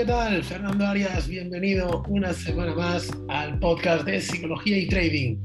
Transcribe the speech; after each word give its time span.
¿qué 0.00 0.06
tal? 0.06 0.42
Fernando 0.42 0.86
Arias, 0.86 1.28
bienvenido 1.28 2.02
una 2.08 2.32
semana 2.32 2.74
más 2.74 3.10
al 3.28 3.58
podcast 3.58 4.06
de 4.06 4.18
Psicología 4.18 4.78
y 4.78 4.88
Trading. 4.88 5.36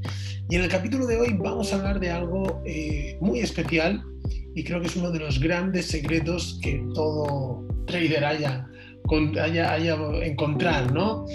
Y 0.48 0.56
en 0.56 0.62
el 0.62 0.70
capítulo 0.70 1.06
de 1.06 1.18
hoy 1.18 1.34
vamos 1.34 1.70
a 1.70 1.76
hablar 1.76 2.00
de 2.00 2.08
algo 2.08 2.62
eh, 2.64 3.18
muy 3.20 3.40
especial 3.40 4.02
y 4.54 4.64
creo 4.64 4.80
que 4.80 4.86
es 4.86 4.96
uno 4.96 5.10
de 5.10 5.18
los 5.18 5.38
grandes 5.40 5.88
secretos 5.88 6.58
que 6.62 6.82
todo 6.94 7.68
trader 7.86 8.24
haya, 8.24 8.66
haya, 9.42 9.72
haya 9.74 9.98
encontrar, 10.22 10.90
¿no? 10.90 11.26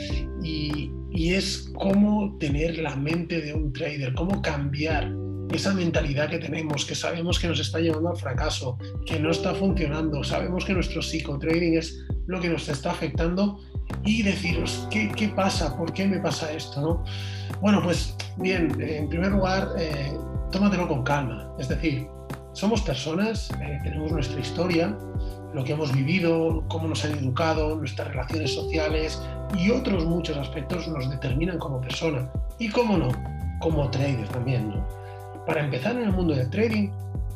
Y, 0.42 0.90
y 1.12 1.36
es 1.36 1.72
cómo 1.76 2.36
tener 2.40 2.80
la 2.80 2.96
mente 2.96 3.40
de 3.40 3.54
un 3.54 3.72
trader, 3.72 4.16
cómo 4.16 4.42
cambiar 4.42 5.14
esa 5.54 5.76
mentalidad 5.76 6.28
que 6.28 6.40
tenemos, 6.40 6.86
que 6.86 6.96
sabemos 6.96 7.40
que 7.40 7.48
nos 7.48 7.60
está 7.60 7.80
llevando 7.80 8.10
al 8.10 8.18
fracaso, 8.18 8.80
que 9.06 9.20
no 9.20 9.30
está 9.30 9.54
funcionando, 9.54 10.24
sabemos 10.24 10.66
que 10.66 10.74
nuestro 10.74 11.04
psicotrading 11.04 11.78
es 11.78 12.04
lo 12.32 12.40
que 12.40 12.50
nos 12.50 12.68
está 12.70 12.92
afectando 12.92 13.60
y 14.06 14.24
deciros 14.24 14.88
qué, 14.90 15.10
qué 15.10 15.28
pasa, 15.30 15.76
por 15.76 15.92
qué 15.92 16.08
me 16.08 16.20
pasa 16.20 16.52
esto, 16.54 16.80
¿no? 16.80 17.04
Bueno, 17.60 17.82
pues 17.84 18.16
bien, 18.38 18.76
en 18.80 19.10
primer 19.10 19.32
lugar, 19.32 19.68
eh, 19.78 20.18
tómatelo 20.50 20.88
con 20.88 21.04
calma, 21.04 21.54
es 21.60 21.68
decir, 21.68 22.08
somos 22.54 22.82
personas, 22.82 23.52
eh, 23.62 23.80
tenemos 23.84 24.14
nuestra 24.14 24.40
historia, 24.40 24.98
lo 25.54 25.64
que 25.66 25.74
hemos 25.74 25.92
vivido, 25.94 26.64
cómo 26.70 26.88
nos 26.88 27.04
han 27.04 27.18
educado, 27.18 27.76
nuestras 27.76 28.08
relaciones 28.08 28.54
sociales 28.54 29.22
y 29.58 29.70
otros 29.70 30.06
muchos 30.06 30.38
aspectos 30.38 30.88
nos 30.88 31.10
determinan 31.10 31.58
como 31.58 31.82
persona 31.82 32.32
y, 32.60 32.70
cómo 32.70 32.98
no, 32.98 33.10
como 33.60 33.90
trader 33.92 34.28
también, 34.30 34.70
¿no? 34.70 34.88
Para 35.46 35.66
empezar 35.66 35.98
en 35.98 36.04
el 36.04 36.14
mundo 36.14 36.34
del 36.34 36.50
trading, 36.50 36.92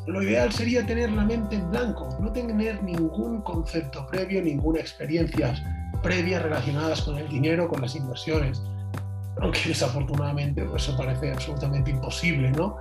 lo 0.07 0.21
ideal 0.21 0.51
sería 0.51 0.85
tener 0.85 1.11
la 1.11 1.25
mente 1.25 1.55
en 1.55 1.69
blanco, 1.69 2.09
no 2.19 2.31
tener 2.31 2.83
ningún 2.83 3.41
concepto 3.41 4.05
previo, 4.07 4.41
ninguna 4.41 4.79
experiencia 4.79 5.53
previa 6.03 6.39
relacionadas 6.39 7.01
con 7.01 7.17
el 7.17 7.27
dinero, 7.27 7.67
con 7.67 7.81
las 7.81 7.95
inversiones. 7.95 8.61
Aunque 9.41 9.59
desafortunadamente 9.67 10.63
pues, 10.63 10.83
eso 10.83 10.95
parece 10.95 11.31
absolutamente 11.31 11.91
imposible, 11.91 12.51
¿no? 12.51 12.77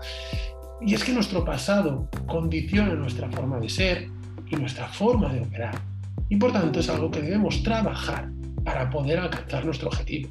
Y 0.80 0.94
es 0.94 1.02
que 1.02 1.12
nuestro 1.12 1.44
pasado 1.44 2.08
condiciona 2.26 2.94
nuestra 2.94 3.30
forma 3.30 3.58
de 3.58 3.68
ser 3.68 4.08
y 4.50 4.56
nuestra 4.56 4.86
forma 4.88 5.32
de 5.32 5.40
operar. 5.40 5.74
Y 6.28 6.36
por 6.36 6.52
tanto 6.52 6.80
es 6.80 6.88
algo 6.88 7.10
que 7.10 7.22
debemos 7.22 7.62
trabajar 7.62 8.30
para 8.64 8.90
poder 8.90 9.18
alcanzar 9.18 9.64
nuestro 9.64 9.88
objetivo. 9.88 10.30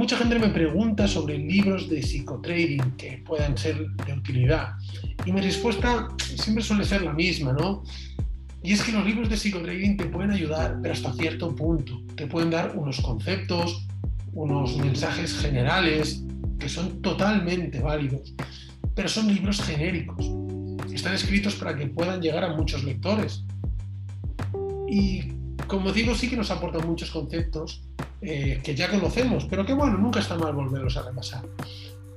Mucha 0.00 0.16
gente 0.16 0.38
me 0.38 0.48
pregunta 0.48 1.06
sobre 1.06 1.36
libros 1.36 1.90
de 1.90 2.02
psicotrading 2.02 2.92
que 2.96 3.18
puedan 3.18 3.54
ser 3.58 3.86
de 3.86 4.14
utilidad. 4.14 4.70
Y 5.26 5.30
mi 5.30 5.42
respuesta 5.42 6.08
siempre 6.36 6.64
suele 6.64 6.86
ser 6.86 7.02
la 7.02 7.12
misma, 7.12 7.52
¿no? 7.52 7.82
Y 8.62 8.72
es 8.72 8.82
que 8.82 8.92
los 8.92 9.04
libros 9.04 9.28
de 9.28 9.36
psicotrading 9.36 9.98
te 9.98 10.06
pueden 10.06 10.30
ayudar, 10.30 10.78
pero 10.80 10.94
hasta 10.94 11.12
cierto 11.12 11.54
punto. 11.54 12.00
Te 12.16 12.26
pueden 12.26 12.48
dar 12.48 12.78
unos 12.78 12.98
conceptos, 13.02 13.86
unos 14.32 14.74
mensajes 14.78 15.38
generales 15.38 16.24
que 16.58 16.70
son 16.70 17.02
totalmente 17.02 17.80
válidos, 17.80 18.34
pero 18.94 19.06
son 19.06 19.26
libros 19.26 19.60
genéricos. 19.60 20.24
Están 20.90 21.12
escritos 21.12 21.56
para 21.56 21.76
que 21.76 21.88
puedan 21.88 22.22
llegar 22.22 22.44
a 22.44 22.56
muchos 22.56 22.84
lectores. 22.84 23.44
Y 24.88 25.24
como 25.66 25.92
digo, 25.92 26.14
sí 26.14 26.30
que 26.30 26.38
nos 26.38 26.50
aportan 26.50 26.88
muchos 26.88 27.10
conceptos, 27.10 27.82
eh, 28.22 28.60
que 28.62 28.74
ya 28.74 28.90
conocemos, 28.90 29.46
pero 29.48 29.64
que 29.64 29.72
bueno, 29.72 29.96
nunca 29.96 30.20
está 30.20 30.36
mal 30.36 30.54
volverlos 30.54 30.96
a 30.96 31.02
repasar. 31.02 31.42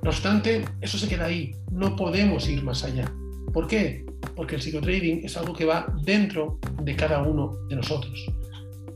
No 0.02 0.10
obstante, 0.10 0.64
eso 0.80 0.98
se 0.98 1.08
queda 1.08 1.26
ahí, 1.26 1.56
no 1.70 1.96
podemos 1.96 2.48
ir 2.48 2.62
más 2.62 2.84
allá. 2.84 3.10
¿Por 3.52 3.66
qué? 3.66 4.04
Porque 4.36 4.56
el 4.56 4.62
psicotrading 4.62 5.24
es 5.24 5.36
algo 5.36 5.54
que 5.54 5.64
va 5.64 5.86
dentro 6.02 6.58
de 6.82 6.94
cada 6.94 7.22
uno 7.22 7.56
de 7.68 7.76
nosotros. 7.76 8.26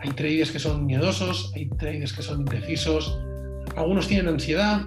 Hay 0.00 0.10
traders 0.10 0.50
que 0.50 0.58
son 0.58 0.84
miedosos, 0.84 1.50
hay 1.54 1.68
traders 1.70 2.12
que 2.12 2.22
son 2.22 2.41
indecisos, 2.41 3.18
algunos 3.76 4.06
tienen 4.06 4.28
ansiedad, 4.28 4.82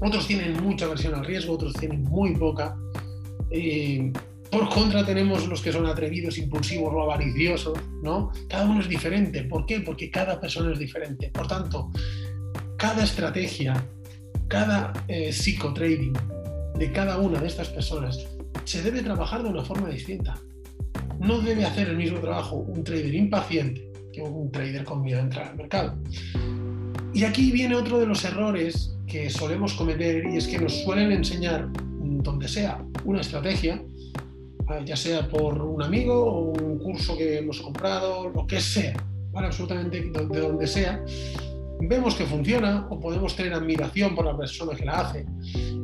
otros 0.00 0.26
tienen 0.26 0.62
mucha 0.62 0.84
aversión 0.84 1.14
al 1.14 1.24
riesgo, 1.24 1.54
otros 1.54 1.72
tienen 1.74 2.02
muy 2.02 2.36
poca. 2.36 2.76
Eh, 3.50 4.12
por 4.50 4.68
contra 4.68 5.04
tenemos 5.04 5.46
los 5.48 5.60
que 5.60 5.72
son 5.72 5.86
atrevidos, 5.86 6.38
impulsivos 6.38 6.92
o 6.94 7.02
avariciosos, 7.02 7.78
¿no? 8.02 8.30
Cada 8.48 8.66
uno 8.66 8.80
es 8.80 8.88
diferente. 8.88 9.44
¿Por 9.44 9.66
qué? 9.66 9.80
Porque 9.80 10.10
cada 10.10 10.40
persona 10.40 10.72
es 10.72 10.78
diferente. 10.78 11.30
Por 11.30 11.46
tanto, 11.46 11.90
cada 12.76 13.04
estrategia, 13.04 13.86
cada 14.48 14.92
eh, 15.08 15.32
psicotrading 15.32 16.12
de 16.78 16.92
cada 16.92 17.18
una 17.18 17.40
de 17.40 17.46
estas 17.46 17.68
personas 17.68 18.26
se 18.64 18.82
debe 18.82 19.02
trabajar 19.02 19.42
de 19.42 19.48
una 19.48 19.64
forma 19.64 19.88
distinta. 19.88 20.34
No 21.18 21.40
debe 21.40 21.64
hacer 21.64 21.88
el 21.88 21.96
mismo 21.96 22.18
trabajo 22.18 22.56
un 22.56 22.84
trader 22.84 23.14
impaciente 23.14 23.90
que 24.12 24.22
un 24.22 24.50
trader 24.50 24.84
con 24.84 25.02
miedo 25.02 25.18
a 25.18 25.22
entrar 25.22 25.48
al 25.48 25.56
mercado. 25.56 25.98
Y 27.12 27.24
aquí 27.24 27.50
viene 27.50 27.74
otro 27.74 27.98
de 27.98 28.06
los 28.06 28.24
errores 28.24 28.94
que 29.06 29.30
solemos 29.30 29.74
cometer 29.74 30.26
y 30.26 30.36
es 30.36 30.46
que 30.46 30.58
nos 30.58 30.82
suelen 30.82 31.12
enseñar, 31.12 31.68
donde 31.72 32.48
sea, 32.48 32.84
una 33.04 33.20
estrategia 33.20 33.82
ya 34.84 34.96
sea 34.96 35.28
por 35.28 35.62
un 35.62 35.82
amigo 35.82 36.24
o 36.24 36.52
un 36.52 36.78
curso 36.78 37.16
que 37.16 37.38
hemos 37.38 37.60
comprado, 37.60 38.28
lo 38.28 38.46
que 38.46 38.60
sea, 38.60 38.94
absolutamente 39.34 40.00
de 40.00 40.40
donde 40.40 40.66
sea, 40.66 41.04
vemos 41.80 42.14
que 42.14 42.24
funciona 42.24 42.86
o 42.90 42.98
podemos 42.98 43.36
tener 43.36 43.52
admiración 43.52 44.14
por 44.14 44.24
la 44.24 44.36
persona 44.36 44.76
que 44.76 44.84
la 44.84 45.00
hace, 45.00 45.26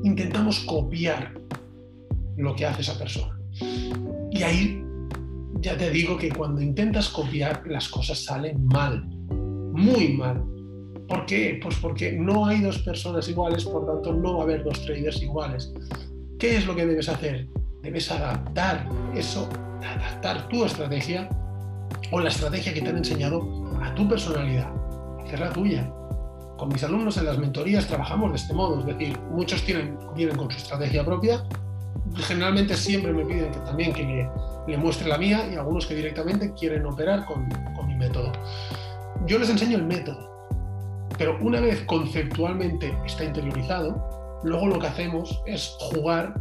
intentamos 0.02 0.60
copiar 0.60 1.34
lo 2.36 2.54
que 2.54 2.66
hace 2.66 2.82
esa 2.82 2.98
persona. 2.98 3.38
Y 4.30 4.42
ahí 4.42 4.82
ya 5.60 5.76
te 5.76 5.90
digo 5.90 6.16
que 6.16 6.30
cuando 6.30 6.60
intentas 6.60 7.08
copiar 7.08 7.62
las 7.66 7.88
cosas 7.88 8.24
salen 8.24 8.64
mal, 8.66 9.04
muy 9.04 10.14
mal. 10.14 10.42
¿Por 11.08 11.26
qué? 11.26 11.60
Pues 11.62 11.76
porque 11.76 12.12
no 12.12 12.46
hay 12.46 12.62
dos 12.62 12.78
personas 12.78 13.28
iguales, 13.28 13.64
por 13.64 13.86
tanto 13.86 14.14
no 14.14 14.34
va 14.34 14.40
a 14.40 14.42
haber 14.44 14.64
dos 14.64 14.82
traders 14.84 15.20
iguales. 15.22 15.72
¿Qué 16.38 16.56
es 16.56 16.66
lo 16.66 16.74
que 16.74 16.86
debes 16.86 17.08
hacer? 17.08 17.46
Debes 17.82 18.10
adaptar 18.10 18.86
eso, 19.14 19.48
adaptar 19.84 20.48
tu 20.48 20.64
estrategia 20.64 21.28
o 22.10 22.20
la 22.20 22.28
estrategia 22.28 22.72
que 22.72 22.80
te 22.80 22.88
han 22.88 22.96
enseñado 22.96 23.42
a 23.82 23.94
tu 23.94 24.08
personalidad, 24.08 24.70
hacerla 25.24 25.52
tuya. 25.52 25.92
Con 26.56 26.68
mis 26.68 26.84
alumnos 26.84 27.16
en 27.16 27.26
las 27.26 27.38
mentorías 27.38 27.86
trabajamos 27.86 28.30
de 28.30 28.36
este 28.36 28.54
modo, 28.54 28.78
es 28.80 28.86
decir, 28.86 29.18
muchos 29.30 29.64
tienen, 29.64 29.98
vienen 30.14 30.36
con 30.36 30.50
su 30.50 30.58
estrategia 30.58 31.04
propia, 31.04 31.44
generalmente 32.14 32.76
siempre 32.76 33.12
me 33.12 33.24
piden 33.24 33.50
que 33.50 33.58
también 33.60 33.92
que 33.92 34.30
le, 34.68 34.76
muestre 34.76 35.08
la 35.08 35.18
mía 35.18 35.48
y 35.52 35.56
algunos 35.56 35.86
que 35.86 35.94
directamente 35.94 36.52
quieren 36.52 36.86
operar 36.86 37.24
con, 37.26 37.48
con 37.74 37.88
mi 37.88 37.96
método. 37.96 38.30
Yo 39.26 39.38
les 39.40 39.50
enseño 39.50 39.76
el 39.76 39.84
método, 39.84 40.30
pero 41.18 41.36
una 41.40 41.60
vez 41.60 41.82
conceptualmente 41.86 42.94
está 43.04 43.24
interiorizado, 43.24 44.40
luego 44.44 44.68
lo 44.68 44.78
que 44.78 44.86
hacemos 44.86 45.42
es 45.46 45.76
jugar 45.80 46.34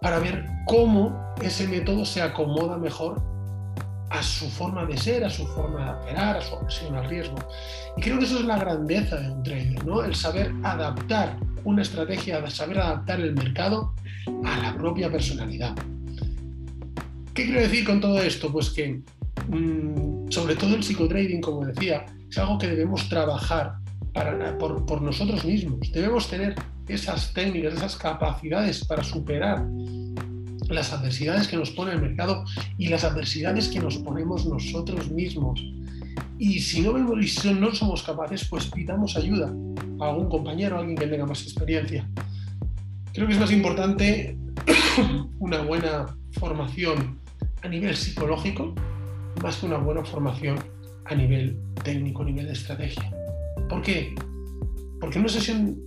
para 0.00 0.18
ver 0.18 0.46
cómo 0.66 1.34
ese 1.42 1.66
método 1.66 2.04
se 2.04 2.22
acomoda 2.22 2.78
mejor 2.78 3.22
a 4.10 4.22
su 4.22 4.48
forma 4.48 4.86
de 4.86 4.96
ser, 4.96 5.24
a 5.24 5.30
su 5.30 5.46
forma 5.46 5.84
de 5.84 5.90
operar, 6.00 6.36
a 6.36 6.40
su 6.40 6.54
aversión 6.54 6.94
al 6.94 7.08
riesgo. 7.08 7.36
Y 7.96 8.00
creo 8.00 8.18
que 8.18 8.24
eso 8.24 8.38
es 8.38 8.44
la 8.44 8.58
grandeza 8.58 9.16
de 9.16 9.30
un 9.30 9.42
trader, 9.42 9.84
¿no? 9.84 10.02
El 10.02 10.14
saber 10.14 10.52
adaptar 10.62 11.36
una 11.64 11.82
estrategia, 11.82 12.48
saber 12.50 12.78
adaptar 12.78 13.20
el 13.20 13.34
mercado 13.34 13.94
a 14.44 14.58
la 14.58 14.76
propia 14.76 15.10
personalidad. 15.10 15.74
¿Qué 17.34 17.44
quiero 17.44 17.60
decir 17.60 17.84
con 17.84 18.00
todo 18.00 18.20
esto? 18.20 18.50
Pues 18.50 18.70
que, 18.70 19.02
mm, 19.48 20.30
sobre 20.30 20.56
todo 20.56 20.74
el 20.74 20.82
psicotrading, 20.82 21.40
como 21.40 21.66
decía, 21.66 22.06
es 22.28 22.38
algo 22.38 22.58
que 22.58 22.68
debemos 22.68 23.08
trabajar 23.08 23.74
por, 24.58 24.84
por 24.86 25.02
nosotros 25.02 25.44
mismos. 25.44 25.92
Debemos 25.92 26.28
tener 26.28 26.54
esas 26.88 27.32
técnicas, 27.32 27.74
esas 27.74 27.96
capacidades 27.96 28.84
para 28.84 29.04
superar 29.04 29.64
las 30.68 30.92
adversidades 30.92 31.48
que 31.48 31.56
nos 31.56 31.70
pone 31.70 31.92
el 31.92 32.00
mercado 32.00 32.44
y 32.76 32.88
las 32.88 33.04
adversidades 33.04 33.68
que 33.68 33.80
nos 33.80 33.96
ponemos 33.98 34.46
nosotros 34.46 35.10
mismos. 35.10 35.62
Y 36.38 36.60
si 36.60 36.82
no, 36.82 36.96
no 36.98 37.74
somos 37.74 38.02
capaces, 38.02 38.46
pues 38.48 38.66
pidamos 38.66 39.16
ayuda 39.16 39.52
a 40.00 40.08
algún 40.08 40.28
compañero, 40.28 40.76
a 40.76 40.80
alguien 40.80 40.96
que 40.96 41.06
tenga 41.06 41.26
más 41.26 41.42
experiencia. 41.42 42.08
Creo 43.12 43.26
que 43.26 43.32
es 43.32 43.40
más 43.40 43.50
importante 43.50 44.36
una 45.38 45.62
buena 45.62 46.06
formación 46.32 47.18
a 47.62 47.68
nivel 47.68 47.96
psicológico 47.96 48.74
más 49.42 49.56
que 49.56 49.66
una 49.66 49.78
buena 49.78 50.04
formación 50.04 50.58
a 51.04 51.14
nivel 51.14 51.58
técnico, 51.82 52.22
a 52.22 52.26
nivel 52.26 52.46
de 52.46 52.52
estrategia. 52.52 53.10
¿Por 53.68 53.82
qué? 53.82 54.14
Porque 55.00 55.18
una 55.18 55.28
sesión 55.28 55.78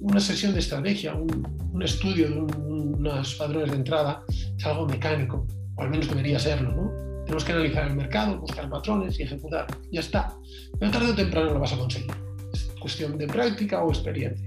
una 0.00 0.20
sesión 0.20 0.52
de 0.52 0.60
estrategia, 0.60 1.14
un, 1.14 1.82
estudio 1.82 2.28
de 2.28 2.40
unos 2.40 3.34
padrones 3.36 3.70
de 3.70 3.76
entrada 3.76 4.22
es 4.28 4.66
algo 4.66 4.86
mecánico, 4.86 5.46
o 5.76 5.82
al 5.82 5.88
menos 5.88 6.08
debería 6.08 6.38
serlo, 6.38 6.72
¿no? 6.72 7.24
Tenemos 7.24 7.44
que 7.44 7.52
analizar 7.52 7.86
el 7.86 7.96
mercado, 7.96 8.38
buscar 8.38 8.68
patrones 8.68 9.18
y 9.18 9.22
ejecutar. 9.22 9.66
Ya 9.90 10.00
está. 10.00 10.36
Pero 10.78 10.90
tarde 10.90 11.12
o 11.12 11.14
temprano 11.14 11.54
lo 11.54 11.60
vas 11.60 11.72
a 11.72 11.78
conseguir. 11.78 12.10
Es 12.52 12.70
cuestión 12.80 13.16
de 13.16 13.26
práctica 13.26 13.82
o 13.82 13.90
experiencia. 13.90 14.46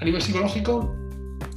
A 0.00 0.04
nivel 0.04 0.22
psicológico, 0.22 0.94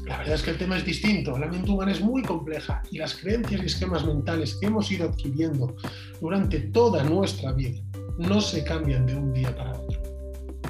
la 0.05 0.17
verdad 0.17 0.35
es 0.35 0.41
que 0.41 0.51
el 0.51 0.57
tema 0.57 0.77
es 0.77 0.85
distinto. 0.85 1.37
La 1.37 1.47
mente 1.47 1.69
humana 1.71 1.91
es 1.91 2.01
muy 2.01 2.21
compleja 2.23 2.81
y 2.91 2.97
las 2.97 3.15
creencias 3.15 3.61
y 3.61 3.65
esquemas 3.65 4.03
mentales 4.05 4.55
que 4.55 4.67
hemos 4.67 4.91
ido 4.91 5.07
adquiriendo 5.09 5.75
durante 6.19 6.59
toda 6.59 7.03
nuestra 7.03 7.53
vida 7.53 7.79
no 8.17 8.41
se 8.41 8.63
cambian 8.63 9.05
de 9.05 9.15
un 9.15 9.33
día 9.33 9.55
para 9.55 9.71
otro. 9.79 10.04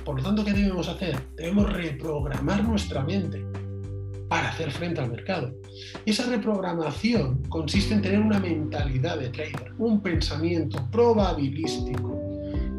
Por 0.06 0.18
lo 0.18 0.24
tanto, 0.24 0.46
¿qué 0.46 0.54
debemos 0.54 0.88
hacer? 0.88 1.18
Debemos 1.36 1.74
reprogramar 1.74 2.64
nuestra 2.64 3.04
mente 3.04 3.44
para 4.30 4.50
hacer 4.50 4.70
frente 4.72 5.02
al 5.02 5.10
mercado. 5.10 5.52
Y 6.06 6.12
esa 6.12 6.30
reprogramación 6.30 7.42
consiste 7.50 7.96
en 7.96 8.02
tener 8.04 8.20
una 8.20 8.40
mentalidad 8.40 9.20
de 9.20 9.30
trader, 9.30 9.74
un 9.80 10.02
pensamiento 10.02 10.88
probabilístico. 10.92 12.22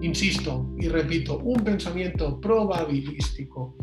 Insisto 0.03 0.71
y 0.79 0.87
repito, 0.87 1.39
un 1.39 1.65
pensamiento 1.65 2.41
probabilístico 2.41 3.77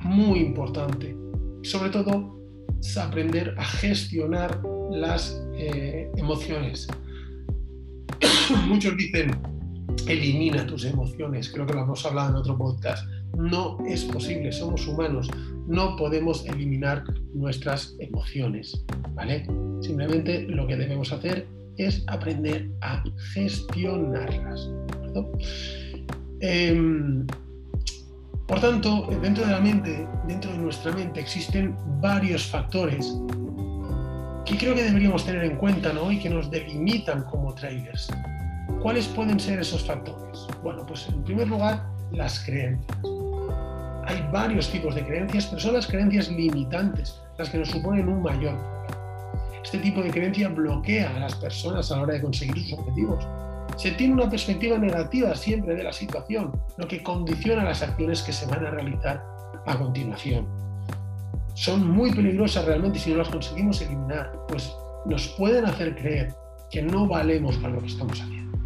muy 0.00 0.40
importante. 0.40 1.16
Sobre 1.62 1.88
todo, 1.88 2.38
es 2.80 2.98
aprender 2.98 3.54
a 3.56 3.64
gestionar 3.64 4.60
las 4.90 5.42
eh, 5.54 6.10
emociones. 6.16 6.86
Muchos 8.66 8.94
dicen, 8.96 9.30
elimina 10.06 10.66
tus 10.66 10.84
emociones, 10.84 11.50
creo 11.50 11.66
que 11.66 11.74
lo 11.74 11.82
hemos 11.82 12.04
hablado 12.04 12.30
en 12.30 12.36
otro 12.36 12.56
podcast. 12.56 13.06
No 13.36 13.78
es 13.86 14.04
posible, 14.04 14.52
somos 14.52 14.86
humanos, 14.86 15.28
no 15.66 15.96
podemos 15.96 16.44
eliminar 16.46 17.04
nuestras 17.32 17.94
emociones, 18.00 18.84
¿vale? 19.14 19.46
Simplemente 19.80 20.42
lo 20.42 20.66
que 20.66 20.76
debemos 20.76 21.12
hacer 21.12 21.46
es 21.76 22.02
aprender 22.08 22.68
a 22.80 23.02
gestionarlas. 23.32 24.68
Em, 26.40 27.26
por 28.46 28.60
tanto, 28.60 29.08
dentro 29.22 29.44
de 29.44 29.52
la 29.52 29.60
mente, 29.60 30.06
dentro 30.26 30.50
de 30.52 30.58
nuestra 30.58 30.92
mente 30.92 31.20
existen 31.20 31.76
varios 32.00 32.46
factores 32.46 33.14
que 34.44 34.56
creo 34.56 34.74
que 34.74 34.82
deberíamos 34.82 35.24
tener 35.24 35.44
en 35.44 35.56
cuenta 35.56 35.92
¿no? 35.92 36.10
y 36.10 36.18
que 36.18 36.28
nos 36.28 36.50
delimitan 36.50 37.22
como 37.24 37.54
traders. 37.54 38.08
¿Cuáles 38.82 39.06
pueden 39.08 39.38
ser 39.38 39.60
esos 39.60 39.84
factores? 39.84 40.46
Bueno, 40.62 40.86
pues 40.86 41.08
en 41.08 41.22
primer 41.22 41.48
lugar, 41.48 41.84
las 42.12 42.40
creencias 42.40 42.98
hay 44.10 44.28
varios 44.32 44.68
tipos 44.70 44.94
de 44.96 45.04
creencias, 45.04 45.46
pero 45.46 45.60
son 45.60 45.74
las 45.74 45.86
creencias 45.86 46.28
limitantes 46.30 47.20
las 47.38 47.48
que 47.48 47.58
nos 47.58 47.68
suponen 47.68 48.08
un 48.08 48.22
mayor 48.22 48.56
problema. 48.56 48.86
Este 49.62 49.78
tipo 49.78 50.02
de 50.02 50.10
creencia 50.10 50.48
bloquea 50.48 51.14
a 51.14 51.20
las 51.20 51.36
personas 51.36 51.92
a 51.92 51.96
la 51.96 52.02
hora 52.02 52.14
de 52.14 52.22
conseguir 52.22 52.58
sus 52.58 52.72
objetivos. 52.78 53.24
Se 53.76 53.92
tiene 53.92 54.14
una 54.14 54.28
perspectiva 54.28 54.78
negativa 54.78 55.34
siempre 55.36 55.76
de 55.76 55.84
la 55.84 55.92
situación, 55.92 56.50
lo 56.76 56.88
que 56.88 57.02
condiciona 57.02 57.62
las 57.62 57.82
acciones 57.82 58.22
que 58.22 58.32
se 58.32 58.46
van 58.46 58.66
a 58.66 58.70
realizar 58.70 59.24
a 59.66 59.78
continuación. 59.78 60.48
Son 61.54 61.88
muy 61.88 62.12
peligrosas 62.12 62.64
realmente 62.64 62.98
si 62.98 63.10
no 63.10 63.18
las 63.18 63.28
conseguimos 63.28 63.80
eliminar, 63.80 64.32
pues 64.48 64.74
nos 65.06 65.28
pueden 65.38 65.66
hacer 65.66 65.94
creer 65.94 66.34
que 66.70 66.82
no 66.82 67.06
valemos 67.06 67.56
para 67.58 67.74
lo 67.74 67.80
que 67.80 67.86
estamos 67.86 68.20
haciendo. 68.20 68.59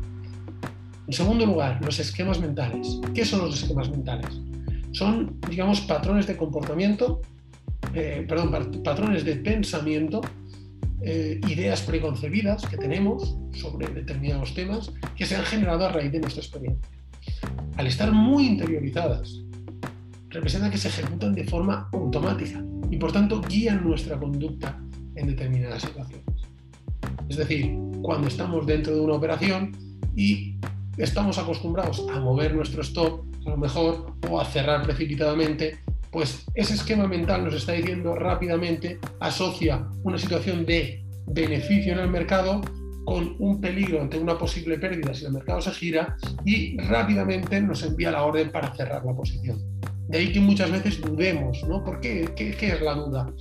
En 1.07 1.13
segundo 1.13 1.47
lugar, 1.47 1.81
los 1.85 1.99
esquemas 1.99 2.41
mentales. 2.41 3.01
¿Qué 3.15 3.25
son 3.25 3.41
los 3.41 3.63
esquemas 3.63 3.91
mentales? 3.91 4.31
son, 4.95 5.41
digamos, 5.51 5.81
patrones 5.83 6.27
de 6.27 6.37
comportamiento, 6.37 7.21
eh, 7.95 8.25
perdón, 8.29 8.83
patrones 8.85 9.25
de 9.25 9.37
pensamiento, 9.37 10.21
eh, 11.03 11.41
ideas 11.49 11.83
preconcebidas 11.83 12.65
que 12.65 12.77
tenemos 12.77 13.37
sobre 13.53 13.89
determinados 13.89 14.55
temas 14.55 14.93
que 15.17 15.27
se 15.27 15.35
han 15.35 15.45
generado 15.45 15.85
a 15.85 15.89
raíz 15.91 16.13
de 16.13 16.21
nuestra 16.21 16.43
experiencia. 16.43 16.89
Al 17.77 17.89
estar 17.89 18.13
muy 18.13 18.47
interiorizadas, 18.47 19.43
representa 20.29 20.71
que 20.71 20.79
se 20.79 20.89
ejecutan 20.89 21.35
de 21.35 21.45
forma 21.45 21.89
automática 21.93 22.65
y 22.89 22.97
por 22.97 23.11
tanto 23.11 23.41
guían 23.43 23.83
nuestra 23.83 24.17
conducta 24.17 24.81
en 25.17 25.27
determinadas 25.27 25.83
situaciones. 25.83 26.25
Es 27.29 27.37
decir, 27.37 27.77
cuando 28.01 28.29
estamos 28.29 28.65
dentro 28.65 28.95
de 28.95 29.01
una 29.01 29.15
operación 29.15 29.73
y 30.15 30.57
estamos 30.97 31.39
acostumbrados 31.39 32.05
a 32.13 32.21
mover 32.21 32.55
nuestro 32.55 32.83
stop 32.83 33.25
a 33.47 33.51
lo 33.51 33.57
mejor, 33.57 34.15
o 34.31 34.41
a 34.41 34.45
cerrar 34.45 34.83
precipitadamente, 34.83 35.79
pues 36.11 36.47
ese 36.55 36.75
esquema 36.75 37.07
mental 37.07 37.45
nos 37.45 37.55
está 37.55 37.73
diciendo 37.73 38.15
rápidamente, 38.15 38.99
asocia 39.21 39.87
una 40.03 40.19
situación 40.19 40.65
de 40.65 41.05
beneficio 41.27 41.93
en 41.93 41.99
el 41.99 42.09
mercado 42.09 42.61
con 43.05 43.37
un 43.39 43.61
peligro 43.61 44.01
ante 44.01 44.19
una 44.19 44.39
posible 44.39 44.79
pérdida 44.79 45.13
si 45.13 45.27
el 45.27 45.33
mercado 45.33 45.61
se 45.61 45.73
gira 45.73 46.17
y 46.45 46.79
rápidamente 46.79 47.61
nos 47.61 47.83
envía 47.83 48.11
la 48.11 48.25
orden 48.25 48.51
para 48.51 48.75
cerrar 48.75 49.05
la 49.05 49.15
posición. 49.15 49.59
De 50.09 50.19
ahí 50.19 50.33
que 50.33 50.41
muchas 50.41 50.71
veces 50.71 51.01
dudemos, 51.01 51.63
¿no? 51.69 51.83
¿Por 51.83 52.01
qué? 52.01 52.31
¿Qué, 52.37 52.51
es 52.51 52.81
la 52.81 52.95
duda? 52.95 53.33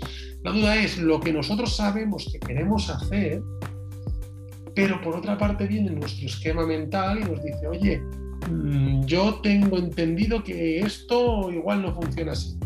La 0.43 0.51
duda 0.51 0.75
es 0.75 0.97
lo 0.97 1.19
que 1.19 1.31
nosotros 1.31 1.75
sabemos 1.75 2.29
que 2.31 2.39
queremos 2.39 2.89
hacer, 2.89 3.41
pero 4.75 5.01
por 5.01 5.15
otra 5.15 5.37
parte 5.37 5.67
viene 5.67 5.91
nuestro 5.91 6.27
esquema 6.27 6.65
mental 6.65 7.19
y 7.19 7.23
nos 7.23 7.43
dice, 7.43 7.67
oye, 7.67 8.01
Mm, 8.49 9.05
yo 9.05 9.39
tengo 9.41 9.77
entendido 9.77 10.43
que 10.43 10.79
esto 10.79 11.51
igual 11.51 11.81
no 11.81 11.93
funciona 11.93 12.33
así. 12.33 12.57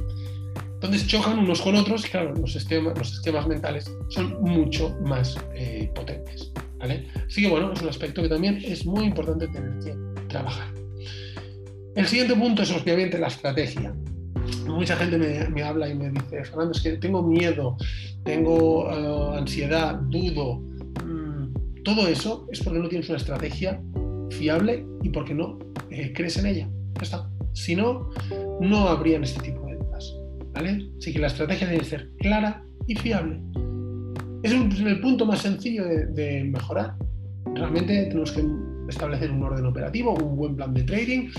Entonces 0.73 1.07
chocan 1.07 1.39
unos 1.39 1.61
con 1.61 1.75
otros 1.75 2.05
y 2.05 2.09
claro, 2.09 2.33
los 2.35 2.55
esquemas, 2.55 2.97
los 2.97 3.13
esquemas 3.13 3.47
mentales 3.47 3.91
son 4.09 4.41
mucho 4.41 4.95
más 5.05 5.35
eh, 5.55 5.89
potentes. 5.93 6.51
¿vale? 6.77 7.07
Así 7.27 7.41
que 7.41 7.49
bueno, 7.49 7.73
es 7.73 7.81
un 7.81 7.89
aspecto 7.89 8.21
que 8.21 8.29
también 8.29 8.61
es 8.63 8.85
muy 8.85 9.05
importante 9.05 9.47
tener 9.47 9.79
que 9.83 9.95
trabajar. 10.27 10.67
El 11.95 12.05
siguiente 12.05 12.35
punto 12.35 12.61
es 12.61 12.71
obviamente 12.71 13.17
la 13.17 13.27
estrategia. 13.27 13.93
Mucha 14.67 14.95
gente 14.95 15.17
me, 15.49 15.63
habla 15.63 15.89
y 15.89 15.95
me 15.95 16.11
dice, 16.11 16.45
Fernando, 16.45 16.71
es 16.71 16.81
que 16.81 16.91
tengo 16.97 17.23
miedo, 17.23 17.75
tengo 18.23 18.89
eh, 18.91 19.39
ansiedad, 19.39 19.95
dudo. 19.95 20.61
Todo 21.87 22.05
eso 22.09 22.45
es 22.51 22.61
porque 22.61 22.79
no 22.79 22.89
tienes 22.89 23.07
una 23.07 23.17
estrategia 23.17 23.81
fiable 24.31 24.85
y 25.03 25.09
porque 25.09 25.33
no 25.33 25.57
eh, 25.89 26.11
crees 26.13 26.35
en 26.35 26.47
ella. 26.47 26.69
Ya 26.95 27.01
está. 27.01 27.29
Si 27.53 27.77
no, 27.77 28.09
no 28.59 28.89
habrían 28.89 29.23
este 29.23 29.41
tipo 29.41 29.65
de 29.65 29.77
dudas. 29.77 30.13
¿vale? 30.53 30.85
Así 30.97 31.13
que 31.13 31.19
la 31.19 31.27
estrategia 31.27 31.65
debe 31.65 31.85
ser 31.85 32.09
clara 32.19 32.61
y 32.87 32.95
fiable. 32.95 33.39
Es 34.43 34.51
el 34.51 34.99
punto 34.99 35.25
más 35.25 35.39
sencillo 35.39 35.85
de, 35.85 36.43
mejorar. 36.43 36.97
Realmente 37.55 38.07
tenemos 38.07 38.33
que 38.33 38.43
establecer 38.89 39.31
un 39.31 39.43
orden 39.43 39.65
operativo, 39.65 40.13
un 40.13 40.35
buen 40.35 40.57
plan 40.57 40.73
de 40.73 40.83
trading. 40.83 41.29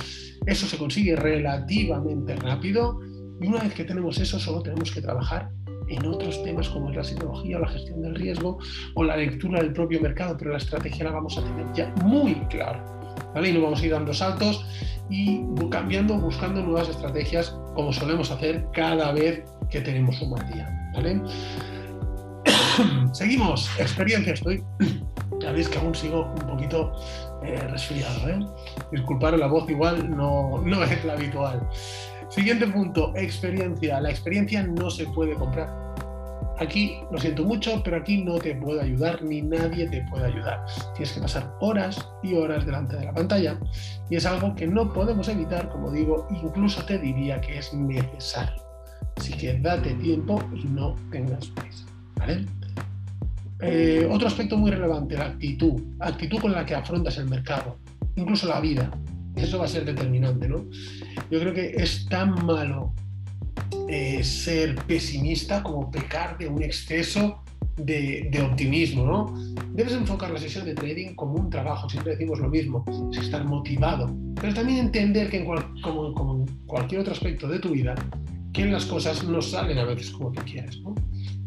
Eso 0.46 0.66
se 0.66 0.78
consigue 0.78 1.14
relativamente 1.14 2.34
rápido. 2.36 3.00
Y 3.38 3.46
una 3.48 3.64
vez 3.64 3.74
que 3.74 3.84
tenemos 3.84 4.18
eso, 4.18 4.40
solo 4.40 4.62
tenemos 4.62 4.92
que 4.92 5.02
trabajar 5.02 5.50
en 5.88 6.06
otros 6.06 6.42
temas 6.42 6.68
como 6.68 6.90
es 6.90 6.96
la 6.96 7.04
psicología 7.04 7.58
o 7.58 7.60
la 7.60 7.68
gestión 7.68 8.02
del 8.02 8.14
riesgo 8.14 8.58
o 8.94 9.04
la 9.04 9.16
lectura 9.16 9.60
del 9.60 9.72
propio 9.72 10.00
mercado, 10.00 10.36
pero 10.38 10.52
la 10.52 10.58
estrategia 10.58 11.04
la 11.04 11.12
vamos 11.12 11.36
a 11.38 11.42
tener 11.42 11.66
ya 11.74 11.92
muy 12.04 12.34
clara. 12.48 12.84
¿vale? 13.34 13.50
Y 13.50 13.52
no 13.52 13.62
vamos 13.62 13.80
a 13.80 13.84
ir 13.86 13.92
dando 13.92 14.14
saltos 14.14 14.64
y 15.10 15.42
cambiando, 15.70 16.18
buscando 16.18 16.62
nuevas 16.62 16.88
estrategias 16.88 17.56
como 17.74 17.92
solemos 17.92 18.30
hacer 18.30 18.66
cada 18.72 19.12
vez 19.12 19.44
que 19.70 19.80
tenemos 19.80 20.20
un 20.20 20.30
mal 20.30 20.52
día. 20.52 20.90
¿vale? 20.94 21.20
Seguimos, 23.12 23.70
experiencia 23.78 24.34
estoy. 24.34 24.62
Ya 25.40 25.52
veis 25.52 25.68
que 25.68 25.78
aún 25.78 25.94
sigo 25.94 26.32
un 26.40 26.46
poquito 26.48 26.92
eh, 27.44 27.56
resfriado. 27.68 28.28
¿eh? 28.28 28.44
Disculpar, 28.90 29.38
la 29.38 29.46
voz 29.46 29.70
igual 29.70 30.10
no, 30.10 30.60
no 30.64 30.82
es 30.82 31.04
la 31.04 31.12
habitual. 31.12 31.68
Siguiente 32.30 32.66
punto, 32.66 33.12
experiencia. 33.16 34.00
La 34.00 34.10
experiencia 34.10 34.62
no 34.62 34.90
se 34.90 35.06
puede 35.06 35.34
comprar. 35.34 35.88
Aquí 36.58 36.98
lo 37.12 37.18
siento 37.18 37.44
mucho, 37.44 37.80
pero 37.84 37.98
aquí 37.98 38.22
no 38.24 38.34
te 38.38 38.54
puedo 38.56 38.80
ayudar 38.80 39.22
ni 39.22 39.42
nadie 39.42 39.88
te 39.88 40.04
puede 40.10 40.26
ayudar. 40.26 40.64
Tienes 40.94 41.12
que 41.12 41.20
pasar 41.20 41.54
horas 41.60 42.08
y 42.22 42.34
horas 42.34 42.66
delante 42.66 42.96
de 42.96 43.04
la 43.04 43.14
pantalla 43.14 43.58
y 44.10 44.16
es 44.16 44.26
algo 44.26 44.54
que 44.56 44.66
no 44.66 44.92
podemos 44.92 45.28
evitar, 45.28 45.68
como 45.68 45.92
digo, 45.92 46.26
incluso 46.30 46.84
te 46.84 46.98
diría 46.98 47.40
que 47.40 47.58
es 47.58 47.72
necesario. 47.72 48.60
Así 49.16 49.32
que 49.32 49.58
date 49.58 49.94
tiempo 49.94 50.42
y 50.54 50.64
no 50.64 50.96
tengas 51.12 51.46
prisa. 51.48 51.86
¿vale? 52.16 52.44
Eh, 53.60 54.08
otro 54.10 54.26
aspecto 54.26 54.56
muy 54.56 54.70
relevante, 54.72 55.16
la 55.16 55.26
actitud. 55.26 55.80
Actitud 56.00 56.40
con 56.40 56.52
la 56.52 56.66
que 56.66 56.74
afrontas 56.74 57.18
el 57.18 57.28
mercado, 57.28 57.78
incluso 58.16 58.48
la 58.48 58.60
vida. 58.60 58.90
Eso 59.38 59.58
va 59.58 59.64
a 59.64 59.68
ser 59.68 59.84
determinante, 59.84 60.48
¿no? 60.48 60.64
Yo 61.30 61.40
creo 61.40 61.54
que 61.54 61.74
es 61.76 62.06
tan 62.06 62.44
malo 62.44 62.94
eh, 63.88 64.22
ser 64.22 64.74
pesimista 64.86 65.62
como 65.62 65.90
pecar 65.90 66.36
de 66.38 66.48
un 66.48 66.62
exceso 66.62 67.42
de, 67.76 68.48
optimismo, 68.50 69.04
¿no? 69.04 69.34
Debes 69.72 69.92
enfocar 69.92 70.30
la 70.30 70.38
sesión 70.38 70.64
de 70.64 70.74
trading 70.74 71.14
como 71.14 71.34
un 71.34 71.50
trabajo, 71.50 71.88
siempre 71.88 72.12
decimos 72.12 72.38
lo 72.40 72.48
mismo, 72.48 72.84
es 73.12 73.18
estar 73.18 73.44
motivado, 73.44 74.14
pero 74.40 74.54
también 74.54 74.78
entender 74.78 75.30
que 75.30 75.44
como, 75.44 76.12
como, 76.12 76.36
en 76.36 76.46
cualquier 76.66 77.02
otro 77.02 77.12
aspecto 77.12 77.48
de 77.48 77.58
tu 77.60 77.70
vida, 77.70 77.94
que 78.52 78.66
las 78.66 78.84
cosas 78.86 79.24
no 79.24 79.40
salen 79.40 79.78
a 79.78 79.84
veces 79.84 80.10
como 80.10 80.32
tú 80.32 80.42
quieres, 80.44 80.80
¿no? 80.80 80.94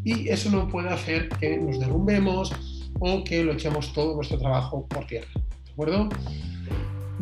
Y 0.04 0.28
eso 0.28 0.50
no 0.50 0.66
puede 0.68 0.88
hacer 0.88 1.28
que 1.28 1.58
nos 1.58 1.78
derrumbemos 1.78 2.90
o 2.98 3.22
que 3.24 3.44
lo 3.44 3.52
echemos 3.52 3.92
todo 3.92 4.16
nuestro 4.16 4.38
trabajo 4.38 4.86
por 4.88 5.06
tierra, 5.06 5.28
¿de 5.64 5.72
acuerdo? 5.72 6.08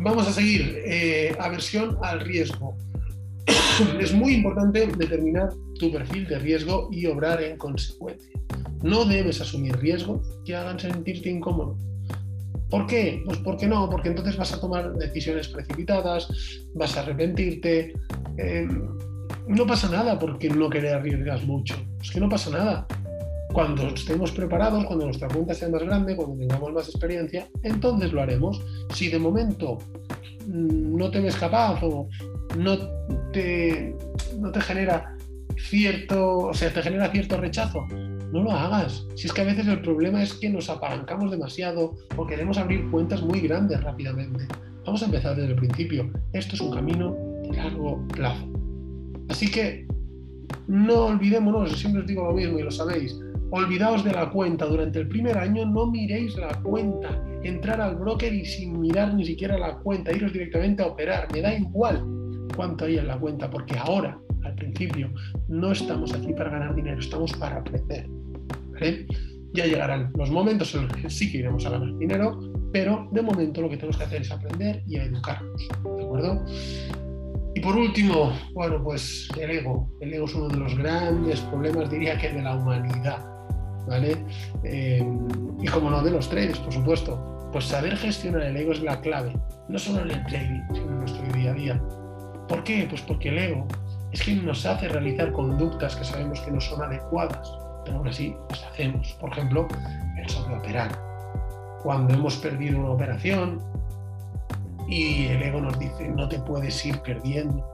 Vamos 0.03 0.27
a 0.27 0.31
seguir. 0.31 0.81
Eh, 0.83 1.35
aversión 1.39 1.97
al 2.01 2.21
riesgo. 2.21 2.75
es 3.99 4.13
muy 4.13 4.33
importante 4.33 4.87
determinar 4.97 5.49
tu 5.77 5.91
perfil 5.91 6.27
de 6.27 6.39
riesgo 6.39 6.89
y 6.91 7.05
obrar 7.05 7.41
en 7.43 7.57
consecuencia. 7.57 8.31
No 8.81 9.05
debes 9.05 9.41
asumir 9.41 9.77
riesgos 9.77 10.27
que 10.43 10.55
hagan 10.55 10.79
sentirte 10.79 11.29
incómodo. 11.29 11.77
¿Por 12.71 12.87
qué? 12.87 13.21
Pues 13.25 13.37
porque 13.39 13.67
no, 13.67 13.89
porque 13.89 14.09
entonces 14.09 14.37
vas 14.37 14.53
a 14.53 14.59
tomar 14.59 14.93
decisiones 14.93 15.47
precipitadas, 15.49 16.29
vas 16.73 16.97
a 16.97 17.01
arrepentirte. 17.01 17.93
Eh, 18.37 18.67
no 19.47 19.67
pasa 19.67 19.87
nada 19.89 20.17
porque 20.17 20.49
no 20.49 20.69
querer 20.69 20.95
arriesgas 20.95 21.43
mucho. 21.43 21.75
Es 22.01 22.09
que 22.09 22.19
no 22.19 22.29
pasa 22.29 22.49
nada. 22.49 22.87
Cuando 23.53 23.87
estemos 23.87 24.31
preparados, 24.31 24.85
cuando 24.85 25.05
nuestra 25.05 25.27
cuenta 25.27 25.53
sea 25.53 25.69
más 25.69 25.83
grande, 25.83 26.15
cuando 26.15 26.37
tengamos 26.37 26.71
más 26.71 26.87
experiencia, 26.87 27.49
entonces 27.63 28.13
lo 28.13 28.21
haremos. 28.21 28.61
Si 28.93 29.09
de 29.09 29.19
momento 29.19 29.77
mm, 30.47 30.97
no 30.97 31.11
te 31.11 31.19
ves 31.19 31.35
capaz 31.35 31.83
o 31.83 32.07
no 32.57 32.77
te, 33.31 33.95
no 34.39 34.51
te 34.51 34.61
genera 34.61 35.17
cierto, 35.57 36.37
o 36.37 36.53
sea, 36.53 36.73
te 36.73 36.81
genera 36.81 37.11
cierto 37.11 37.37
rechazo, 37.37 37.85
no 38.31 38.43
lo 38.43 38.51
hagas. 38.51 39.05
Si 39.15 39.27
es 39.27 39.33
que 39.33 39.41
a 39.41 39.45
veces 39.45 39.67
el 39.67 39.81
problema 39.81 40.23
es 40.23 40.33
que 40.33 40.49
nos 40.49 40.69
apalancamos 40.69 41.31
demasiado 41.31 41.95
o 42.15 42.25
queremos 42.25 42.57
abrir 42.57 42.89
cuentas 42.89 43.21
muy 43.21 43.41
grandes 43.41 43.81
rápidamente. 43.83 44.47
Vamos 44.85 45.01
a 45.01 45.05
empezar 45.05 45.35
desde 45.35 45.51
el 45.51 45.55
principio. 45.55 46.09
Esto 46.33 46.55
es 46.55 46.61
un 46.61 46.73
camino 46.73 47.15
de 47.43 47.55
largo 47.55 48.05
plazo. 48.07 48.47
Así 49.29 49.49
que 49.51 49.85
no 50.67 51.05
olvidémonos, 51.05 51.77
siempre 51.79 52.01
os 52.01 52.07
digo 52.07 52.23
lo 52.23 52.33
mismo 52.33 52.59
y 52.59 52.63
lo 52.63 52.71
sabéis, 52.71 53.17
olvidaos 53.51 54.03
de 54.03 54.11
la 54.11 54.29
cuenta. 54.29 54.65
Durante 54.65 54.99
el 54.99 55.07
primer 55.07 55.37
año 55.37 55.65
no 55.65 55.85
miréis 55.87 56.35
la 56.35 56.49
cuenta. 56.61 57.23
Entrar 57.43 57.79
al 57.81 57.95
broker 57.95 58.33
y 58.33 58.45
sin 58.45 58.79
mirar 58.79 59.13
ni 59.13 59.25
siquiera 59.25 59.57
la 59.57 59.77
cuenta, 59.77 60.11
iros 60.11 60.33
directamente 60.33 60.83
a 60.83 60.87
operar. 60.87 61.27
Me 61.31 61.41
da 61.41 61.53
igual 61.53 62.05
cuánto 62.55 62.85
hay 62.85 62.97
en 62.97 63.07
la 63.07 63.19
cuenta, 63.19 63.49
porque 63.49 63.77
ahora, 63.77 64.19
al 64.43 64.55
principio, 64.55 65.11
no 65.47 65.71
estamos 65.71 66.13
aquí 66.13 66.33
para 66.33 66.49
ganar 66.49 66.75
dinero, 66.75 66.99
estamos 66.99 67.33
para 67.33 67.57
aprender. 67.57 68.07
Ya 69.53 69.65
llegarán 69.65 70.11
los 70.15 70.31
momentos 70.31 70.73
en 70.75 70.87
los 70.87 70.93
que 70.93 71.09
sí 71.09 71.31
que 71.31 71.39
iremos 71.39 71.65
a 71.65 71.71
ganar 71.71 71.97
dinero, 71.97 72.39
pero 72.71 73.09
de 73.11 73.21
momento 73.21 73.61
lo 73.61 73.69
que 73.69 73.75
tenemos 73.75 73.97
que 73.97 74.03
hacer 74.03 74.21
es 74.21 74.31
aprender 74.31 74.81
y 74.87 74.97
educarnos. 74.97 75.67
¿De 75.97 76.03
acuerdo? 76.03 76.45
Y 77.53 77.59
por 77.59 77.75
último, 77.75 78.31
bueno, 78.53 78.81
pues 78.81 79.27
el 79.37 79.51
ego. 79.51 79.91
El 79.99 80.13
ego 80.13 80.25
es 80.25 80.35
uno 80.35 80.47
de 80.47 80.57
los 80.57 80.77
grandes 80.77 81.41
problemas, 81.41 81.91
diría 81.91 82.17
que 82.17 82.31
de 82.31 82.41
la 82.41 82.55
humanidad. 82.55 83.30
Eh, 84.63 85.05
y 85.61 85.67
como 85.67 85.89
no, 85.89 86.01
de 86.03 86.11
los 86.11 86.29
traders, 86.29 86.59
por 86.59 86.73
supuesto. 86.73 87.49
Pues 87.51 87.65
saber 87.65 87.97
gestionar 87.97 88.43
el 88.43 88.55
ego 88.55 88.71
es 88.71 88.81
la 88.81 89.01
clave, 89.01 89.33
no 89.67 89.77
solo 89.77 90.01
en 90.03 90.11
el 90.11 90.25
trading, 90.27 90.61
sino 90.73 90.87
en 90.87 90.99
nuestro 90.99 91.23
día 91.33 91.51
a 91.51 91.53
día. 91.53 91.81
¿Por 92.47 92.63
qué? 92.63 92.85
Pues 92.89 93.01
porque 93.01 93.29
el 93.29 93.37
ego 93.37 93.67
es 94.11 94.21
quien 94.23 94.45
nos 94.45 94.65
hace 94.65 94.87
realizar 94.87 95.31
conductas 95.31 95.95
que 95.95 96.05
sabemos 96.05 96.39
que 96.41 96.51
no 96.51 96.61
son 96.61 96.81
adecuadas, 96.81 97.51
pero 97.83 97.97
aún 97.97 98.07
así 98.07 98.35
las 98.49 98.63
hacemos. 98.63 99.13
Por 99.19 99.31
ejemplo, 99.31 99.67
el 100.17 100.29
sobreoperar. 100.29 100.91
Cuando 101.83 102.13
hemos 102.13 102.37
perdido 102.37 102.79
una 102.79 102.91
operación 102.91 103.61
y 104.87 105.27
el 105.27 105.41
ego 105.41 105.59
nos 105.61 105.77
dice, 105.77 106.07
no 106.09 106.29
te 106.29 106.39
puedes 106.39 106.85
ir 106.85 106.99
perdiendo, 107.01 107.65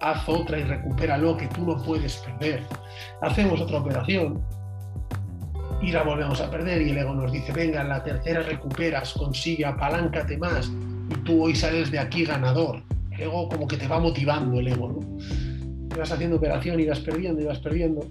haz 0.00 0.28
otra 0.28 0.58
y 0.58 0.64
recupera 0.64 1.16
lo 1.16 1.36
que 1.36 1.46
tú 1.48 1.64
no 1.64 1.82
puedes 1.82 2.16
perder. 2.16 2.64
Hacemos 3.22 3.60
otra 3.60 3.78
operación 3.78 4.42
y 5.82 5.90
la 5.90 6.04
volvemos 6.04 6.40
a 6.40 6.48
perder 6.48 6.80
y 6.82 6.90
el 6.90 6.98
ego 6.98 7.12
nos 7.12 7.32
dice, 7.32 7.52
venga, 7.52 7.82
la 7.82 8.02
tercera 8.04 8.42
recuperas, 8.42 9.12
consigue, 9.14 9.66
apaláncate 9.66 10.38
más 10.38 10.70
y 11.10 11.14
tú 11.24 11.42
hoy 11.42 11.56
sales 11.56 11.90
de 11.90 11.98
aquí 11.98 12.24
ganador. 12.24 12.82
El 13.10 13.22
ego 13.22 13.48
como 13.48 13.66
que 13.66 13.76
te 13.76 13.88
va 13.88 13.98
motivando 13.98 14.60
el 14.60 14.68
ego, 14.68 14.88
¿no? 14.88 15.18
vas 15.96 16.10
haciendo 16.10 16.36
operación 16.36 16.80
y 16.80 16.86
vas 16.86 17.00
perdiendo 17.00 17.42
y 17.42 17.44
vas 17.44 17.58
perdiendo. 17.58 18.08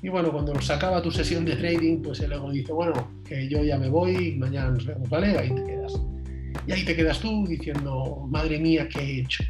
Y 0.00 0.08
bueno, 0.08 0.30
cuando 0.30 0.58
se 0.60 0.72
acaba 0.72 1.02
tu 1.02 1.10
sesión 1.10 1.44
de 1.44 1.56
trading, 1.56 2.00
pues 2.02 2.20
el 2.20 2.32
ego 2.32 2.50
dice, 2.50 2.72
bueno, 2.72 3.10
que 3.24 3.48
yo 3.48 3.64
ya 3.64 3.76
me 3.76 3.88
voy 3.88 4.14
y 4.14 4.36
mañana 4.36 4.70
nos 4.70 4.86
vemos, 4.86 5.08
¿vale? 5.10 5.36
Ahí 5.36 5.50
te 5.50 5.64
quedas. 5.64 6.00
Y 6.66 6.72
ahí 6.72 6.84
te 6.84 6.94
quedas 6.94 7.18
tú 7.18 7.44
diciendo, 7.46 8.26
madre 8.30 8.58
mía, 8.58 8.88
¿qué 8.88 9.00
he 9.00 9.20
hecho? 9.20 9.44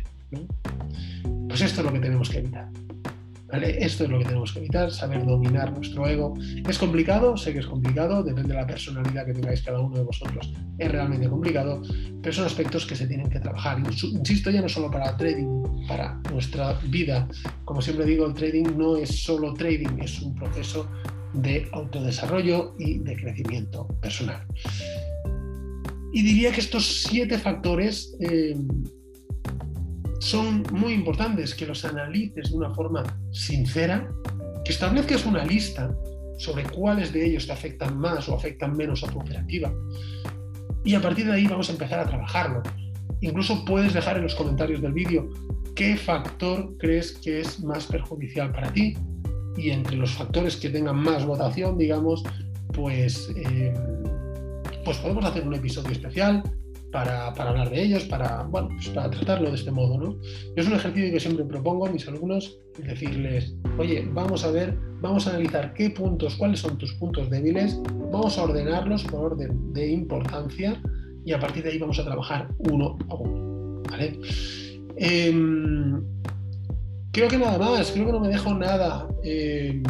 Pues 1.48 1.60
esto 1.60 1.80
es 1.80 1.86
lo 1.86 1.92
que 1.92 2.00
tenemos 2.00 2.30
que 2.30 2.38
evitar. 2.38 2.68
Esto 3.52 4.04
es 4.04 4.10
lo 4.10 4.18
que 4.18 4.24
tenemos 4.24 4.52
que 4.52 4.58
evitar, 4.58 4.90
saber 4.90 5.24
dominar 5.24 5.72
nuestro 5.72 6.06
ego. 6.06 6.34
¿Es 6.68 6.78
complicado? 6.78 7.36
Sé 7.36 7.52
que 7.52 7.60
es 7.60 7.66
complicado, 7.66 8.24
depende 8.24 8.54
de 8.54 8.60
la 8.60 8.66
personalidad 8.66 9.24
que 9.24 9.34
tengáis 9.34 9.62
cada 9.62 9.80
uno 9.80 9.96
de 9.96 10.02
vosotros. 10.02 10.52
Es 10.78 10.90
realmente 10.90 11.28
complicado, 11.28 11.80
pero 12.22 12.32
son 12.32 12.44
aspectos 12.44 12.84
que 12.86 12.96
se 12.96 13.06
tienen 13.06 13.30
que 13.30 13.38
trabajar. 13.38 13.78
Insisto, 13.78 14.50
ya 14.50 14.60
no 14.60 14.68
solo 14.68 14.90
para 14.90 15.16
trading, 15.16 15.86
para 15.86 16.20
nuestra 16.32 16.72
vida. 16.88 17.28
Como 17.64 17.80
siempre 17.80 18.04
digo, 18.04 18.26
el 18.26 18.34
trading 18.34 18.76
no 18.76 18.96
es 18.96 19.22
solo 19.22 19.54
trading, 19.54 20.00
es 20.02 20.20
un 20.22 20.34
proceso 20.34 20.88
de 21.32 21.68
autodesarrollo 21.72 22.74
y 22.78 22.98
de 22.98 23.14
crecimiento 23.14 23.86
personal. 24.00 24.44
Y 26.12 26.22
diría 26.22 26.50
que 26.50 26.60
estos 26.60 27.04
siete 27.04 27.38
factores 27.38 28.16
eh, 28.20 28.56
son 30.18 30.64
muy 30.72 30.94
importantes, 30.94 31.54
que 31.54 31.66
los 31.66 31.84
analices 31.84 32.50
de 32.50 32.56
una 32.56 32.74
forma 32.74 33.04
sincera, 33.36 34.10
que 34.64 34.72
establezcas 34.72 35.26
una 35.26 35.44
lista 35.44 35.94
sobre 36.38 36.64
cuáles 36.64 37.12
de 37.12 37.24
ellos 37.26 37.46
te 37.46 37.52
afectan 37.52 37.98
más 37.98 38.28
o 38.28 38.34
afectan 38.34 38.76
menos 38.76 39.04
a 39.04 39.08
tu 39.08 39.18
operativa. 39.18 39.72
Y 40.84 40.94
a 40.94 41.00
partir 41.00 41.26
de 41.26 41.32
ahí 41.32 41.46
vamos 41.46 41.68
a 41.68 41.72
empezar 41.72 42.00
a 42.00 42.06
trabajarlo. 42.06 42.62
Incluso 43.20 43.64
puedes 43.64 43.92
dejar 43.92 44.16
en 44.16 44.22
los 44.22 44.34
comentarios 44.34 44.80
del 44.80 44.92
vídeo 44.92 45.28
qué 45.74 45.96
factor 45.96 46.76
crees 46.78 47.12
que 47.12 47.40
es 47.40 47.62
más 47.62 47.86
perjudicial 47.86 48.52
para 48.52 48.72
ti 48.72 48.96
y 49.56 49.70
entre 49.70 49.96
los 49.96 50.12
factores 50.12 50.56
que 50.56 50.70
tengan 50.70 50.96
más 50.96 51.24
votación, 51.24 51.78
digamos, 51.78 52.22
pues 52.72 53.30
eh, 53.36 53.72
pues 54.84 54.98
podemos 54.98 55.24
hacer 55.24 55.46
un 55.46 55.54
episodio 55.54 55.90
especial 55.90 56.42
para, 56.92 57.28
hablar 57.28 57.70
de 57.70 57.82
ellos, 57.82 58.04
para, 58.04 58.44
bueno, 58.44 58.68
pues 58.68 58.88
para 58.88 59.10
tratarlo 59.10 59.50
de 59.50 59.56
este 59.56 59.70
modo. 59.70 59.98
¿no? 59.98 60.16
Es 60.56 60.66
un 60.66 60.74
ejercicio 60.74 61.12
que 61.12 61.20
siempre 61.20 61.44
propongo 61.44 61.86
a 61.86 61.90
mis 61.90 62.06
alumnos, 62.08 62.58
decirles, 62.78 63.54
oye, 63.78 64.08
vamos 64.12 64.44
a 64.44 64.50
ver, 64.50 64.78
vamos 65.00 65.26
a 65.26 65.30
analizar 65.30 65.74
qué 65.74 65.90
puntos, 65.90 66.36
cuáles 66.36 66.60
son 66.60 66.78
tus 66.78 66.94
puntos 66.94 67.30
débiles, 67.30 67.80
vamos 68.10 68.38
a 68.38 68.44
ordenarlos 68.44 69.04
por 69.04 69.32
orden 69.32 69.72
de 69.72 69.90
importancia 69.90 70.80
y 71.24 71.32
a 71.32 71.40
partir 71.40 71.64
de 71.64 71.70
ahí 71.70 71.78
vamos 71.78 71.98
a 71.98 72.04
trabajar 72.04 72.48
uno 72.70 72.96
a 73.08 73.14
uno. 73.14 73.82
Em, 74.96 76.02
creo 77.12 77.28
que 77.28 77.38
nada 77.38 77.58
más, 77.58 77.90
creo 77.92 78.06
que 78.06 78.12
no 78.12 78.20
me 78.20 78.28
dejo 78.28 78.54
nada. 78.54 79.08
Em, 79.22 79.82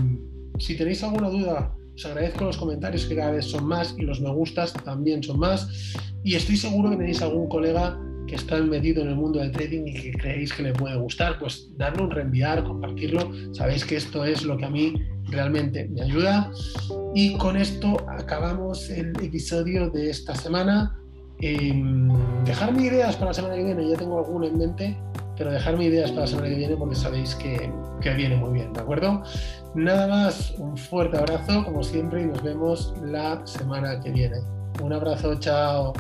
si 0.59 0.77
tenéis 0.77 1.03
alguna 1.03 1.29
duda, 1.29 1.76
os 1.97 2.05
agradezco 2.05 2.45
los 2.45 2.59
comentarios 2.59 3.07
que 3.07 3.17
cada 3.17 3.33
vez 3.33 3.47
son 3.47 3.67
más 3.67 3.95
y 3.97 4.03
los 4.03 4.21
me 4.21 4.31
gustas 4.31 4.73
también 4.85 5.23
son 5.23 5.39
más. 5.39 5.95
Y 6.23 6.35
estoy 6.35 6.57
seguro 6.57 6.91
que 6.91 6.97
tenéis 6.97 7.23
algún 7.23 7.49
colega 7.49 7.99
que 8.27 8.35
está 8.35 8.61
metido 8.61 9.03
en 9.03 9.09
el 9.09 9.17
mundo 9.17 9.39
del 9.39 9.53
trading 9.53 9.87
y 9.87 9.95
que 9.95 10.13
creéis 10.13 10.53
que 10.53 10.63
le 10.65 10.73
puede 10.73 10.97
gustar, 10.97 11.39
pues 11.39 11.71
darle 11.77 12.03
un 12.03 12.11
reenviar, 12.11 12.65
compartirlo. 12.65 13.31
Sabéis 13.53 13.85
que 13.85 13.97
esto 13.97 14.25
es 14.25 14.45
lo 14.45 14.57
que 14.59 14.65
a 14.67 14.71
mí 14.71 14.95
realmente 15.31 15.89
me 15.89 16.03
ayuda. 16.03 16.51
Y 17.15 17.35
con 17.39 17.57
esto 17.57 17.97
acabamos 18.09 18.91
el 18.91 19.13
episodio 19.23 19.89
de 19.89 20.11
esta 20.11 20.35
semana. 20.35 20.99
Eh, 21.41 21.73
dejarme 22.45 22.87
ideas 22.87 23.15
para 23.17 23.31
la 23.31 23.35
semana 23.35 23.55
que 23.55 23.65
viene, 23.65 23.89
ya 23.89 23.97
tengo 23.97 24.19
alguna 24.19 24.49
en 24.49 24.59
mente, 24.59 24.99
pero 25.37 25.51
dejarme 25.51 25.85
ideas 25.85 26.11
para 26.11 26.23
la 26.23 26.27
semana 26.27 26.49
que 26.49 26.55
viene 26.55 26.77
porque 26.77 26.95
sabéis 26.95 27.35
que, 27.35 27.71
que 28.01 28.15
viene 28.15 28.37
muy 28.37 28.53
bien, 28.53 28.73
¿de 28.73 28.81
acuerdo? 28.81 29.23
Nada 29.75 30.07
más, 30.07 30.55
un 30.59 30.77
fuerte 30.77 31.19
abrazo 31.19 31.65
como 31.65 31.83
siempre 31.83 32.23
y 32.23 32.27
nos 32.27 32.43
vemos 32.43 32.95
la 33.03 33.47
semana 33.47 34.01
que 34.01 34.11
viene. 34.11 34.39
Un 34.83 34.93
abrazo, 34.93 35.35
chao. 35.39 35.93